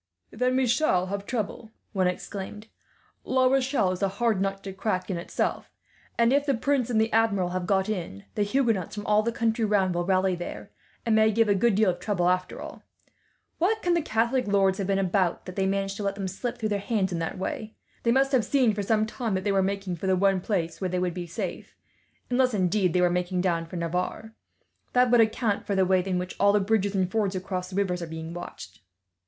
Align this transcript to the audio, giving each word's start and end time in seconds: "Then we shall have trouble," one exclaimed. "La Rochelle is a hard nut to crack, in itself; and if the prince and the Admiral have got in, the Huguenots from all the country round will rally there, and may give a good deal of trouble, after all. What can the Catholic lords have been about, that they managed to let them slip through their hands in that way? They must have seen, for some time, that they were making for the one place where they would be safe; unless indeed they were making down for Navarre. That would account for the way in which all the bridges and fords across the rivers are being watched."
"Then 0.31 0.55
we 0.55 0.65
shall 0.65 1.05
have 1.11 1.27
trouble," 1.27 1.69
one 1.93 2.07
exclaimed. 2.07 2.65
"La 3.23 3.45
Rochelle 3.45 3.91
is 3.91 4.01
a 4.01 4.07
hard 4.07 4.41
nut 4.41 4.63
to 4.63 4.73
crack, 4.73 5.11
in 5.11 5.17
itself; 5.17 5.69
and 6.17 6.33
if 6.33 6.43
the 6.47 6.55
prince 6.55 6.89
and 6.89 6.99
the 6.99 7.13
Admiral 7.13 7.49
have 7.49 7.67
got 7.67 7.87
in, 7.87 8.23
the 8.33 8.41
Huguenots 8.41 8.95
from 8.95 9.05
all 9.05 9.21
the 9.21 9.31
country 9.31 9.63
round 9.63 9.93
will 9.93 10.03
rally 10.03 10.33
there, 10.33 10.71
and 11.05 11.15
may 11.15 11.31
give 11.31 11.47
a 11.47 11.53
good 11.53 11.75
deal 11.75 11.91
of 11.91 11.99
trouble, 11.99 12.29
after 12.29 12.59
all. 12.59 12.81
What 13.59 13.83
can 13.83 13.93
the 13.93 14.01
Catholic 14.01 14.47
lords 14.47 14.79
have 14.79 14.87
been 14.87 14.97
about, 14.97 15.45
that 15.45 15.55
they 15.55 15.67
managed 15.67 15.97
to 15.97 16.03
let 16.03 16.15
them 16.15 16.27
slip 16.27 16.57
through 16.57 16.69
their 16.69 16.79
hands 16.79 17.11
in 17.11 17.19
that 17.19 17.37
way? 17.37 17.75
They 18.01 18.11
must 18.11 18.31
have 18.31 18.43
seen, 18.43 18.73
for 18.73 18.81
some 18.81 19.05
time, 19.05 19.35
that 19.35 19.43
they 19.43 19.51
were 19.51 19.61
making 19.61 19.97
for 19.97 20.07
the 20.07 20.15
one 20.15 20.41
place 20.41 20.81
where 20.81 20.89
they 20.89 20.97
would 20.97 21.13
be 21.13 21.27
safe; 21.27 21.75
unless 22.27 22.55
indeed 22.55 22.93
they 22.93 23.01
were 23.01 23.11
making 23.11 23.41
down 23.41 23.67
for 23.67 23.75
Navarre. 23.75 24.33
That 24.93 25.11
would 25.11 25.21
account 25.21 25.67
for 25.67 25.75
the 25.75 25.85
way 25.85 26.03
in 26.03 26.17
which 26.17 26.35
all 26.39 26.53
the 26.53 26.59
bridges 26.59 26.95
and 26.95 27.11
fords 27.11 27.35
across 27.35 27.69
the 27.69 27.75
rivers 27.75 28.01
are 28.01 28.07
being 28.07 28.33
watched." 28.33 28.79